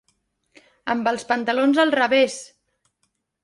[0.93, 2.41] Amb els pantalons al revés!